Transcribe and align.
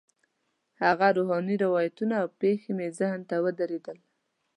هغه 0.83 1.07
روحاني 1.17 1.55
روایتونه 1.65 2.15
او 2.21 2.27
پېښې 2.41 2.71
مې 2.77 2.87
ذهن 2.99 3.21
ته 3.29 3.35
ودرېدل. 3.43 3.97